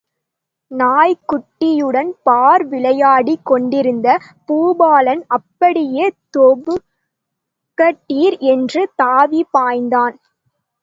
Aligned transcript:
நாய்க்குட்டியுடன் 0.71 2.09
பார் 2.23 2.63
விளையாடிக் 2.67 3.43
கொண்டிருந்த 3.43 4.07
பூபாலன் 4.47 5.23
அப்படியே 5.29 6.05
தொபுகடீர் 6.37 6.87
என்று 8.51 8.83
தாவிப் 8.95 9.51
பாய்ந்தான். 9.53 10.17